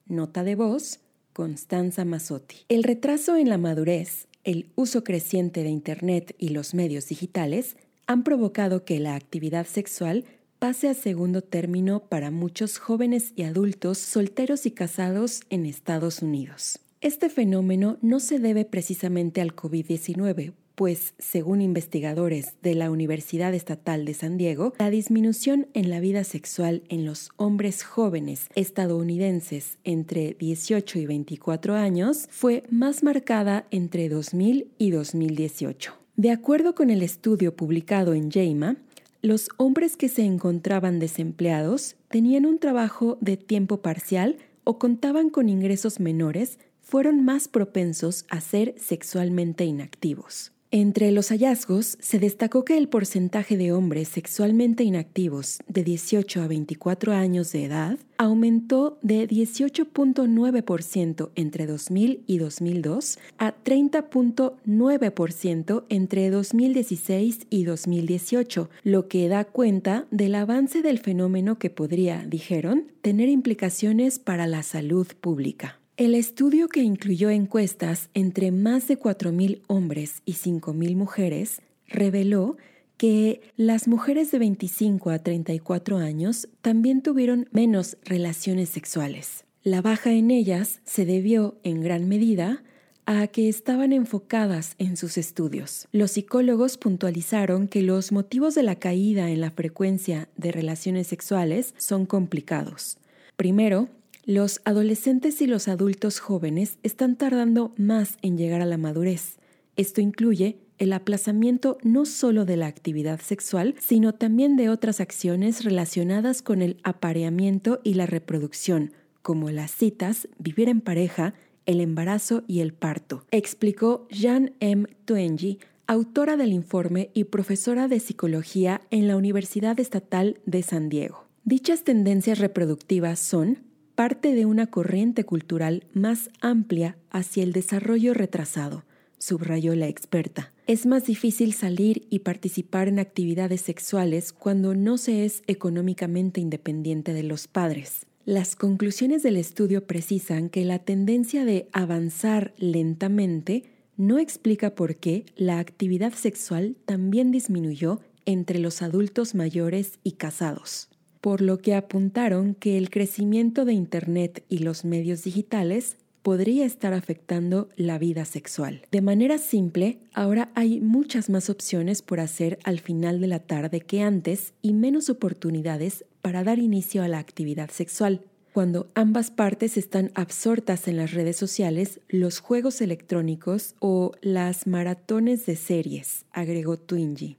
[0.07, 1.01] Nota de voz,
[1.33, 2.65] Constanza Mazzotti.
[2.67, 7.77] El retraso en la madurez, el uso creciente de Internet y los medios digitales
[8.07, 10.25] han provocado que la actividad sexual
[10.57, 16.79] pase a segundo término para muchos jóvenes y adultos solteros y casados en Estados Unidos.
[17.03, 24.05] Este fenómeno no se debe precisamente al COVID-19, pues, según investigadores de la Universidad Estatal
[24.05, 30.37] de San Diego, la disminución en la vida sexual en los hombres jóvenes estadounidenses entre
[30.39, 35.95] 18 y 24 años fue más marcada entre 2000 y 2018.
[36.15, 38.77] De acuerdo con el estudio publicado en JAMA,
[39.21, 45.49] los hombres que se encontraban desempleados tenían un trabajo de tiempo parcial o contaban con
[45.49, 46.59] ingresos menores
[46.93, 50.51] fueron más propensos a ser sexualmente inactivos.
[50.69, 56.47] Entre los hallazgos se destacó que el porcentaje de hombres sexualmente inactivos de 18 a
[56.47, 67.47] 24 años de edad aumentó de 18.9% entre 2000 y 2002 a 30.9% entre 2016
[67.49, 74.19] y 2018, lo que da cuenta del avance del fenómeno que podría, dijeron, tener implicaciones
[74.19, 75.79] para la salud pública.
[75.95, 82.57] El estudio que incluyó encuestas entre más de 4.000 hombres y 5.000 mujeres reveló
[82.97, 89.45] que las mujeres de 25 a 34 años también tuvieron menos relaciones sexuales.
[89.61, 92.63] La baja en ellas se debió en gran medida
[93.05, 95.87] a que estaban enfocadas en sus estudios.
[95.91, 101.75] Los psicólogos puntualizaron que los motivos de la caída en la frecuencia de relaciones sexuales
[101.77, 102.97] son complicados.
[103.35, 103.89] Primero,
[104.25, 109.37] los adolescentes y los adultos jóvenes están tardando más en llegar a la madurez.
[109.75, 115.63] Esto incluye el aplazamiento no solo de la actividad sexual, sino también de otras acciones
[115.63, 121.33] relacionadas con el apareamiento y la reproducción, como las citas, vivir en pareja,
[121.65, 124.87] el embarazo y el parto, explicó Jean M.
[125.05, 131.25] Twengy, autora del informe y profesora de psicología en la Universidad Estatal de San Diego.
[131.45, 133.59] Dichas tendencias reproductivas son
[133.95, 138.85] parte de una corriente cultural más amplia hacia el desarrollo retrasado,
[139.17, 140.51] subrayó la experta.
[140.67, 147.13] Es más difícil salir y participar en actividades sexuales cuando no se es económicamente independiente
[147.13, 148.05] de los padres.
[148.25, 153.63] Las conclusiones del estudio precisan que la tendencia de avanzar lentamente
[153.97, 160.89] no explica por qué la actividad sexual también disminuyó entre los adultos mayores y casados,
[161.23, 166.93] por lo que apuntaron que el crecimiento de Internet y los medios digitales podría estar
[166.93, 168.81] afectando la vida sexual.
[168.91, 173.79] De manera simple, ahora hay muchas más opciones por hacer al final de la tarde
[173.79, 178.19] que antes y menos oportunidades para dar inicio a la actividad sexual.
[178.51, 185.45] Cuando ambas partes están absortas en las redes sociales, los juegos electrónicos o las maratones
[185.45, 187.37] de series, agregó Twingy.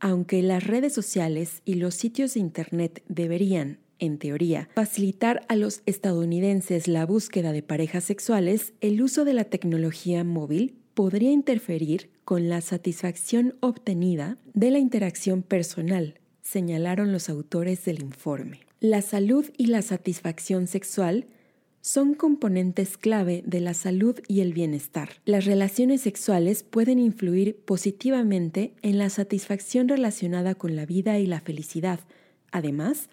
[0.00, 5.82] Aunque las redes sociales y los sitios de Internet deberían, en teoría, facilitar a los
[5.84, 12.48] estadounidenses la búsqueda de parejas sexuales, el uso de la tecnología móvil podría interferir con
[12.48, 18.60] la satisfacción obtenida de la interacción personal, señalaron los autores del informe.
[18.80, 21.26] La salud y la satisfacción sexual
[21.80, 25.10] son componentes clave de la salud y el bienestar.
[25.24, 31.40] Las relaciones sexuales pueden influir positivamente en la satisfacción relacionada con la vida y la
[31.40, 32.00] felicidad.
[32.52, 33.08] Además,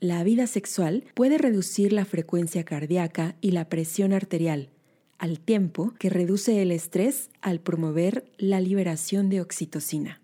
[0.00, 4.68] la vida sexual puede reducir la frecuencia cardíaca y la presión arterial,
[5.18, 10.20] al tiempo que reduce el estrés al promover la liberación de oxitocina.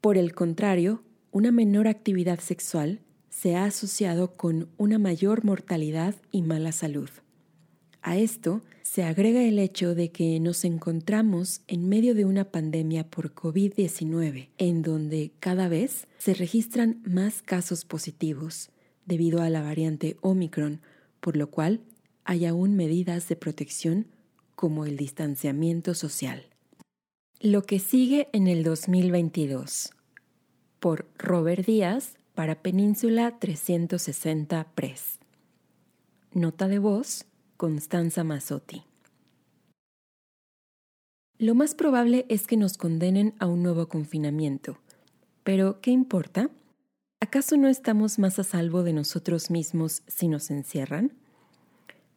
[0.00, 6.42] Por el contrario, una menor actividad sexual se ha asociado con una mayor mortalidad y
[6.42, 7.10] mala salud.
[8.06, 13.10] A esto se agrega el hecho de que nos encontramos en medio de una pandemia
[13.10, 18.70] por COVID-19, en donde cada vez se registran más casos positivos,
[19.06, 20.82] debido a la variante Omicron,
[21.18, 21.80] por lo cual
[22.22, 24.06] hay aún medidas de protección
[24.54, 26.46] como el distanciamiento social.
[27.40, 29.90] Lo que sigue en el 2022.
[30.78, 35.18] Por Robert Díaz para Península 360 Press.
[36.32, 38.84] Nota de voz, Constanza Mazzotti.
[41.38, 44.78] Lo más probable es que nos condenen a un nuevo confinamiento.
[45.44, 46.50] Pero, ¿qué importa?
[47.20, 51.12] ¿Acaso no estamos más a salvo de nosotros mismos si nos encierran?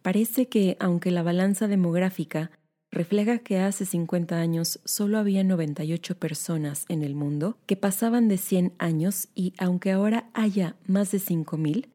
[0.01, 2.51] Parece que, aunque la balanza demográfica
[2.91, 8.37] refleja que hace 50 años solo había 98 personas en el mundo que pasaban de
[8.37, 11.87] 100 años y aunque ahora haya más de 5.000,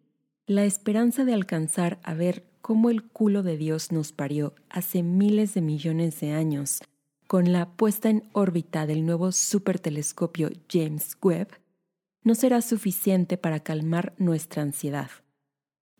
[0.47, 5.53] la esperanza de alcanzar a ver cómo el culo de Dios nos parió hace miles
[5.53, 6.81] de millones de años
[7.27, 11.49] con la puesta en órbita del nuevo supertelescopio James Webb
[12.23, 15.11] no será suficiente para calmar nuestra ansiedad.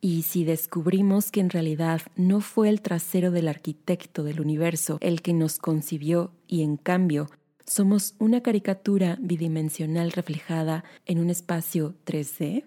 [0.01, 5.21] Y si descubrimos que en realidad no fue el trasero del arquitecto del universo el
[5.21, 7.29] que nos concibió y en cambio
[7.67, 12.65] somos una caricatura bidimensional reflejada en un espacio 3D?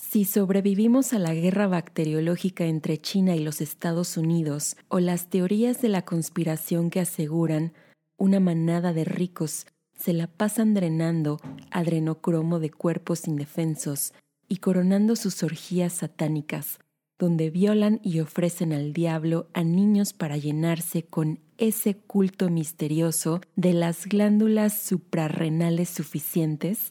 [0.00, 5.82] Si sobrevivimos a la guerra bacteriológica entre China y los Estados Unidos o las teorías
[5.82, 7.74] de la conspiración que aseguran
[8.16, 11.38] una manada de ricos se la pasan drenando
[11.70, 14.12] adrenocromo de cuerpos indefensos
[14.48, 16.80] y coronando sus orgías satánicas,
[17.18, 23.74] donde violan y ofrecen al diablo a niños para llenarse con ese culto misterioso de
[23.74, 26.90] las glándulas suprarrenales suficientes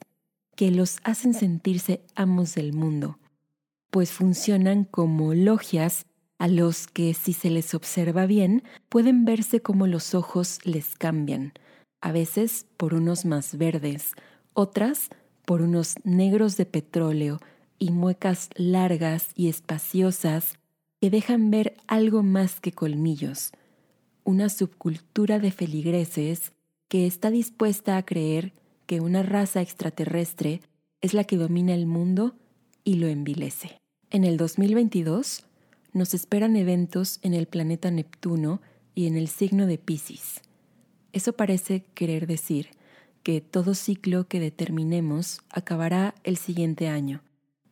[0.59, 3.17] que los hacen sentirse amos del mundo,
[3.91, 6.05] pues funcionan como logias
[6.37, 11.53] a los que si se les observa bien pueden verse como los ojos les cambian,
[12.01, 14.11] a veces por unos más verdes,
[14.51, 15.07] otras
[15.45, 17.39] por unos negros de petróleo
[17.77, 20.55] y muecas largas y espaciosas
[20.99, 23.51] que dejan ver algo más que colmillos,
[24.25, 26.51] una subcultura de feligreses
[26.89, 28.58] que está dispuesta a creer
[28.89, 30.59] que una raza extraterrestre
[30.99, 32.35] es la que domina el mundo
[32.83, 33.77] y lo envilece.
[34.09, 35.45] En el 2022
[35.93, 38.59] nos esperan eventos en el planeta Neptuno
[38.93, 40.41] y en el signo de Pisces
[41.13, 42.69] eso parece querer decir
[43.23, 47.21] que todo ciclo que determinemos acabará el siguiente año,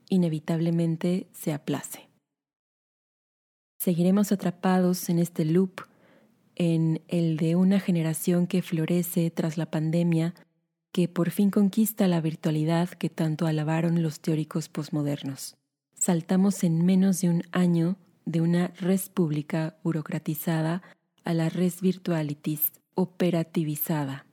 [0.10, 2.10] inevitablemente se aplace.
[3.80, 5.82] Seguiremos atrapados en este loop,
[6.56, 10.34] en el de una generación que florece tras la pandemia,
[10.98, 15.56] que por fin conquista la virtualidad que tanto alabaron los teóricos posmodernos.
[15.94, 20.82] Saltamos en menos de un año de una res pública burocratizada
[21.24, 24.26] a la res virtualitis operativizada.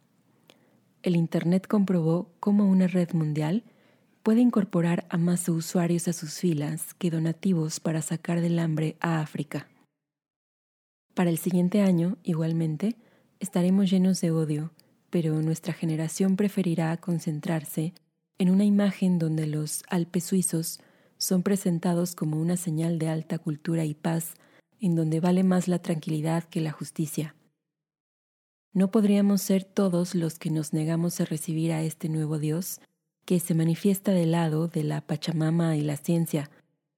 [1.03, 3.65] El Internet comprobó cómo una red mundial
[4.23, 9.21] puede incorporar a más usuarios a sus filas que donativos para sacar del hambre a
[9.21, 9.69] África.
[11.13, 12.97] Para el siguiente año, igualmente,
[13.39, 14.73] estaremos llenos de odio,
[15.15, 17.95] pero nuestra generación preferirá concentrarse
[18.37, 20.81] en una imagen donde los Alpes suizos
[21.19, 24.35] son presentados como una señal de alta cultura y paz,
[24.81, 27.37] en donde vale más la tranquilidad que la justicia.
[28.73, 32.81] ¿No podríamos ser todos los que nos negamos a recibir a este nuevo Dios
[33.25, 36.51] que se manifiesta del lado de la Pachamama y la ciencia,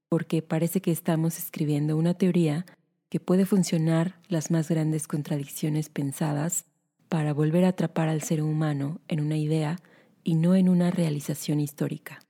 [0.09, 2.64] porque parece que estamos escribiendo una teoría
[3.11, 6.64] que puede funcionar las más grandes contradicciones pensadas
[7.09, 9.76] para volver a atrapar al ser humano en una idea
[10.24, 12.20] y no en una realización histórica.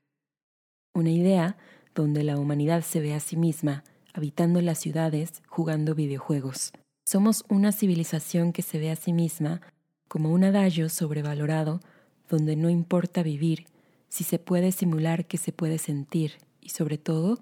[0.94, 1.56] Una idea
[1.94, 6.72] donde la humanidad se ve a sí misma habitando las ciudades, jugando videojuegos.
[7.04, 9.60] Somos una civilización que se ve a sí misma
[10.08, 11.80] como un adagio sobrevalorado
[12.28, 13.66] donde no importa vivir
[14.08, 17.38] si se puede simular que se puede sentir y sobre todo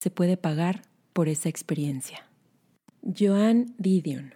[0.00, 0.82] se puede pagar
[1.12, 2.28] por esa experiencia.
[3.02, 4.34] Joan Didion,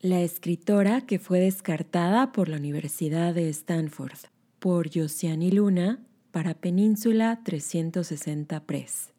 [0.00, 4.18] la escritora que fue descartada por la Universidad de Stanford
[4.58, 9.10] por Josiani Luna para Península 360 Press.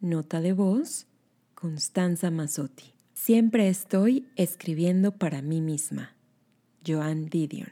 [0.00, 1.06] Nota de voz,
[1.54, 2.92] Constanza Mazzotti.
[3.14, 6.14] Siempre estoy escribiendo para mí misma.
[6.86, 7.70] Joan Didion.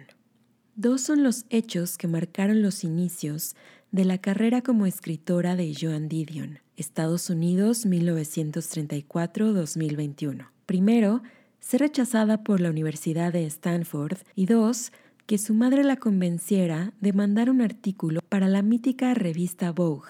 [0.74, 3.56] Dos son los hechos que marcaron los inicios
[3.90, 10.48] de la carrera como escritora de Joan Didion, Estados Unidos 1934-2021.
[10.66, 11.22] Primero,
[11.68, 14.90] ser rechazada por la Universidad de Stanford y dos,
[15.26, 20.08] que su madre la convenciera de mandar un artículo para la mítica revista Vogue.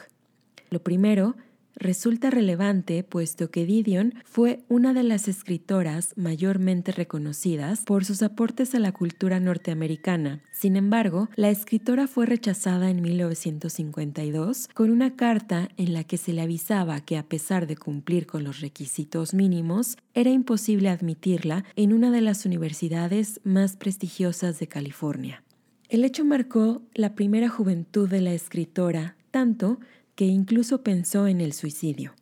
[0.70, 1.34] Lo primero
[1.78, 8.74] resulta relevante puesto que Didion fue una de las escritoras mayormente reconocidas por sus aportes
[8.74, 10.42] a la cultura norteamericana.
[10.52, 16.32] Sin embargo, la escritora fue rechazada en 1952 con una carta en la que se
[16.32, 21.92] le avisaba que a pesar de cumplir con los requisitos mínimos, era imposible admitirla en
[21.92, 25.44] una de las universidades más prestigiosas de California.
[25.88, 29.78] El hecho marcó la primera juventud de la escritora, tanto
[30.18, 32.12] que incluso pensó en el suicidio,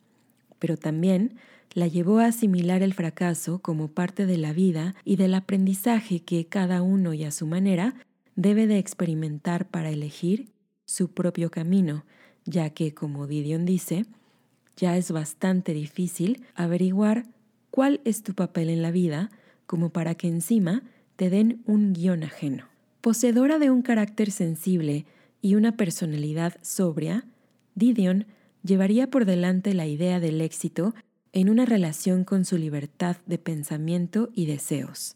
[0.59, 1.33] pero también
[1.73, 6.45] la llevó a asimilar el fracaso como parte de la vida y del aprendizaje que
[6.45, 7.95] cada uno y a su manera
[8.35, 10.51] debe de experimentar para elegir
[10.85, 12.05] su propio camino,
[12.45, 14.05] ya que, como Didion dice,
[14.75, 17.25] ya es bastante difícil averiguar
[17.71, 19.31] cuál es tu papel en la vida
[19.65, 20.83] como para que encima
[21.15, 22.65] te den un guion ajeno.
[23.01, 25.07] Poseedora de un carácter sensible
[25.41, 27.25] y una personalidad sobria,
[27.77, 28.25] Didion
[28.63, 30.95] llevaría por delante la idea del éxito
[31.31, 35.15] en una relación con su libertad de pensamiento y deseos.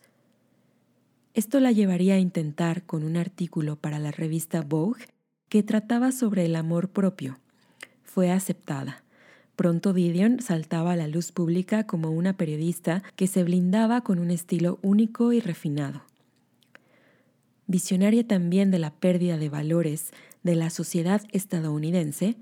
[1.33, 5.05] Esto la llevaría a intentar con un artículo para la revista Vogue
[5.49, 7.39] que trataba sobre el amor propio.
[8.03, 9.03] Fue aceptada.
[9.55, 14.29] Pronto Didion saltaba a la luz pública como una periodista que se blindaba con un
[14.29, 16.03] estilo único y refinado.
[17.65, 20.11] Visionaria también de la pérdida de valores
[20.43, 22.35] de la sociedad estadounidense,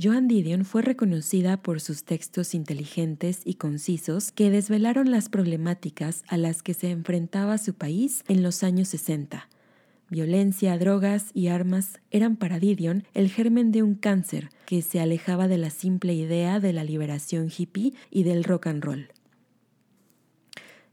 [0.00, 6.36] Joan Didion fue reconocida por sus textos inteligentes y concisos que desvelaron las problemáticas a
[6.36, 9.48] las que se enfrentaba su país en los años 60.
[10.08, 15.48] Violencia, drogas y armas eran para Didion el germen de un cáncer que se alejaba
[15.48, 19.08] de la simple idea de la liberación hippie y del rock and roll.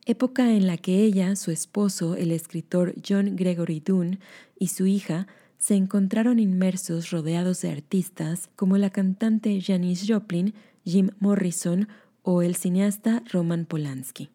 [0.08, 4.20] Época en la que ella, su esposo, el escritor John Gregory Dunn,
[4.58, 5.28] y su hija
[5.66, 10.53] se encontraron inmersos rodeados de artistas como la cantante Janis Joplin,
[10.86, 11.88] Jim Morrison
[12.22, 14.30] o el cineasta Roman Polanski.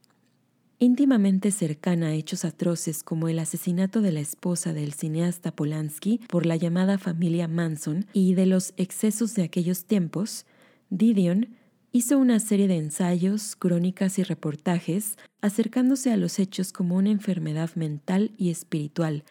[0.81, 6.47] Íntimamente cercana a hechos atroces como el asesinato de la esposa del cineasta Polanski por
[6.47, 10.47] la llamada familia Manson y de los excesos de aquellos tiempos,
[10.89, 11.55] Didion
[11.93, 17.71] hizo una serie de ensayos, crónicas y reportajes acercándose a los hechos como una enfermedad
[17.77, 19.23] mental y espiritual,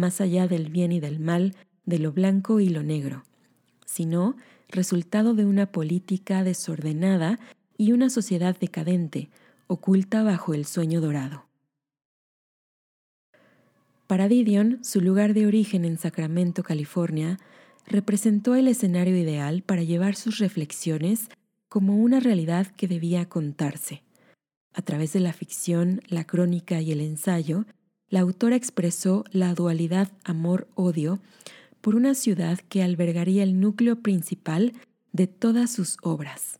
[0.00, 3.22] más allá del bien y del mal, de lo blanco y lo negro,
[3.84, 4.36] sino
[4.68, 7.38] resultado de una política desordenada
[7.76, 9.30] y una sociedad decadente,
[9.66, 11.46] oculta bajo el sueño dorado.
[14.06, 17.38] Para Didion, su lugar de origen en Sacramento, California,
[17.86, 21.28] representó el escenario ideal para llevar sus reflexiones
[21.68, 24.02] como una realidad que debía contarse.
[24.72, 27.66] A través de la ficción, la crónica y el ensayo,
[28.10, 31.20] la autora expresó la dualidad amor-odio
[31.80, 34.74] por una ciudad que albergaría el núcleo principal
[35.12, 36.58] de todas sus obras.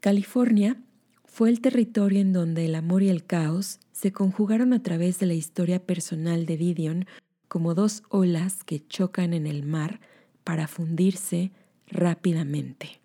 [0.00, 0.76] California
[1.24, 5.26] fue el territorio en donde el amor y el caos se conjugaron a través de
[5.26, 7.06] la historia personal de Didion
[7.48, 10.00] como dos olas que chocan en el mar
[10.44, 11.52] para fundirse
[11.86, 13.00] rápidamente.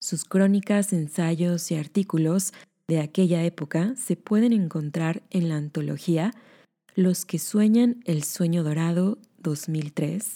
[0.00, 2.52] Sus crónicas, ensayos y artículos
[2.90, 6.34] de aquella época se pueden encontrar en la antología
[6.96, 10.32] Los que sueñan el sueño dorado 2003,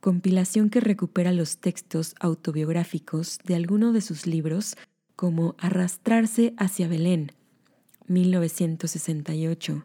[0.00, 4.76] compilación que recupera los textos autobiográficos de algunos de sus libros
[5.16, 7.32] como Arrastrarse hacia Belén,
[8.06, 9.84] 1968,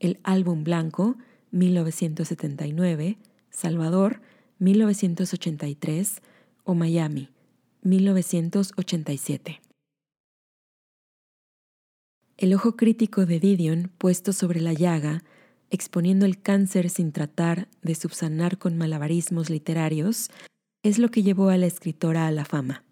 [0.00, 1.16] El álbum blanco,
[1.50, 3.16] 1979,
[3.48, 4.20] Salvador,
[4.58, 6.20] 1983
[6.64, 7.30] o Miami,
[7.80, 9.62] 1987.
[12.38, 15.24] El ojo crítico de Didion puesto sobre la llaga,
[15.70, 20.30] exponiendo el cáncer sin tratar de subsanar con malabarismos literarios,
[20.84, 22.84] es lo que llevó a la escritora a la fama.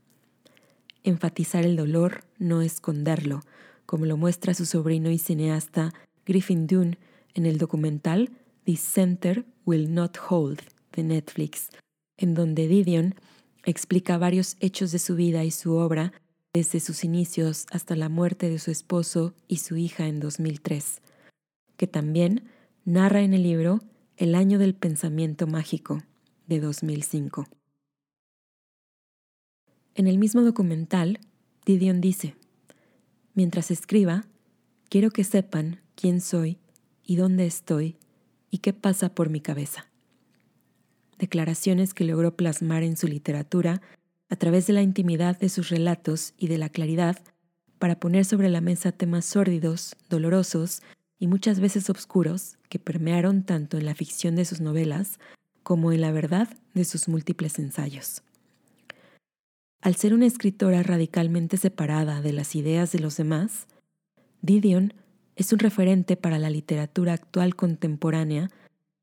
[1.04, 3.40] Enfatizar el dolor, no esconderlo,
[3.86, 5.94] como lo muestra su sobrino y cineasta
[6.26, 6.98] Griffin Dunne
[7.34, 8.32] en el documental
[8.64, 10.60] The Center Will Not Hold
[10.92, 11.68] de Netflix,
[12.16, 13.14] en donde Didion
[13.64, 16.12] explica varios hechos de su vida y su obra
[16.56, 21.02] desde sus inicios hasta la muerte de su esposo y su hija en 2003,
[21.76, 22.44] que también
[22.86, 23.80] narra en el libro
[24.16, 25.98] El año del pensamiento mágico
[26.46, 27.44] de 2005.
[29.96, 31.20] En el mismo documental,
[31.66, 32.36] Didion dice,
[33.34, 34.24] Mientras escriba,
[34.88, 36.56] quiero que sepan quién soy
[37.04, 37.98] y dónde estoy
[38.50, 39.88] y qué pasa por mi cabeza.
[41.18, 43.82] Declaraciones que logró plasmar en su literatura
[44.28, 47.18] a través de la intimidad de sus relatos y de la claridad
[47.78, 50.82] para poner sobre la mesa temas sórdidos, dolorosos
[51.18, 55.18] y muchas veces oscuros que permearon tanto en la ficción de sus novelas
[55.62, 58.22] como en la verdad de sus múltiples ensayos.
[59.80, 63.66] Al ser una escritora radicalmente separada de las ideas de los demás,
[64.42, 64.94] Didion
[65.36, 68.50] es un referente para la literatura actual contemporánea,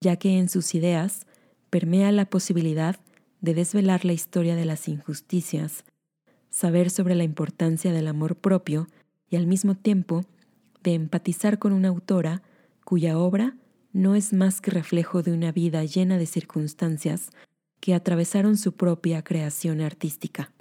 [0.01, 1.25] ya que en sus ideas
[1.69, 3.12] permea la posibilidad de
[3.43, 5.83] desvelar la historia de las injusticias,
[6.49, 8.87] saber sobre la importancia del amor propio
[9.29, 10.23] y al mismo tiempo
[10.81, 12.41] de empatizar con una autora
[12.85, 13.57] cuya obra
[13.91, 17.31] no es más que reflejo de una vida llena de circunstancias
[17.81, 20.53] que atravesaron su propia creación artística.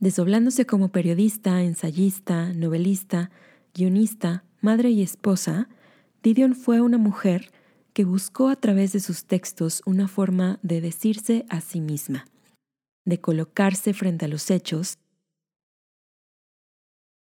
[0.00, 3.30] Desdoblándose como periodista, ensayista, novelista,
[3.74, 5.68] guionista, madre y esposa,
[6.22, 7.50] Didion fue una mujer
[7.92, 12.26] que buscó a través de sus textos una forma de decirse a sí misma,
[13.04, 14.98] de colocarse frente a los hechos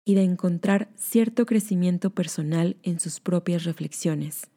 [0.06, 4.49] y de encontrar cierto crecimiento personal en sus propias reflexiones.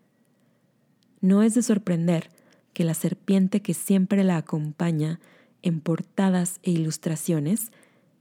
[1.21, 2.31] No es de sorprender
[2.75, 5.21] que la serpiente que siempre la acompaña
[5.63, 7.73] en portadas e ilustraciones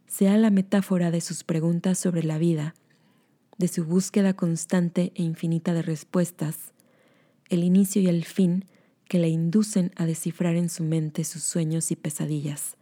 [0.07, 2.73] sea la metáfora de sus preguntas sobre la vida
[3.57, 6.73] de su búsqueda constante e infinita de respuestas,
[7.49, 8.65] el inicio y el fin
[9.07, 12.75] que le inducen a descifrar en su mente sus sueños y pesadillas.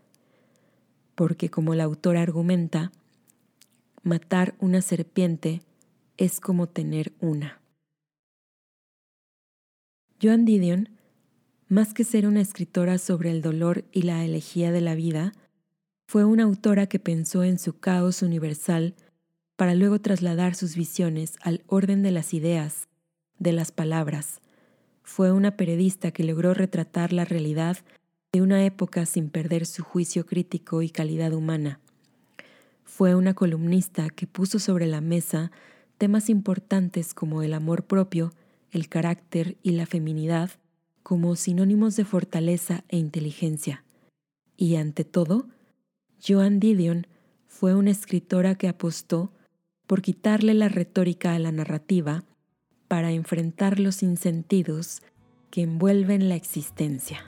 [1.13, 2.91] Porque como la autora argumenta,
[4.03, 5.61] matar una serpiente
[6.17, 7.61] es como tener una.
[10.21, 10.89] Joan Didion,
[11.67, 15.33] más que ser una escritora sobre el dolor y la elegía de la vida,
[16.07, 18.95] fue una autora que pensó en su caos universal
[19.55, 22.87] para luego trasladar sus visiones al orden de las ideas,
[23.39, 24.41] de las palabras.
[25.05, 27.77] Fue una periodista que logró retratar la realidad
[28.33, 31.79] de una época sin perder su juicio crítico y calidad humana.
[32.83, 35.51] Fue una columnista que puso sobre la mesa
[35.99, 38.33] temas importantes como el amor propio,
[38.71, 40.49] el carácter y la feminidad
[41.03, 43.85] como sinónimos de fortaleza e inteligencia.
[44.57, 45.47] Y ante todo,
[46.27, 47.05] Joan Didion
[47.47, 49.31] fue una escritora que apostó
[49.85, 52.23] por quitarle la retórica a la narrativa
[52.87, 55.01] para enfrentar los insentidos
[55.51, 57.19] que envuelven la existencia.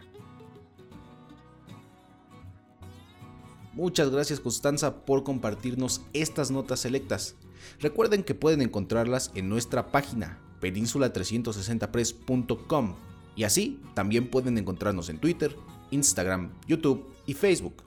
[3.74, 7.36] Muchas gracias Constanza por compartirnos estas notas selectas.
[7.80, 12.96] Recuerden que pueden encontrarlas en nuestra página peninsula360press.com
[13.36, 15.56] y así también pueden encontrarnos en Twitter,
[15.92, 17.87] Instagram, YouTube y Facebook.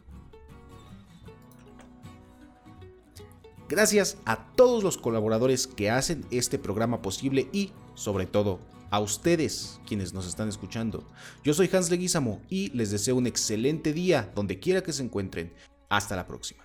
[3.71, 8.59] Gracias a todos los colaboradores que hacen este programa posible y, sobre todo,
[8.91, 11.07] a ustedes quienes nos están escuchando.
[11.45, 15.55] Yo soy Hans Leguizamo y les deseo un excelente día donde quiera que se encuentren.
[15.89, 16.64] Hasta la próxima.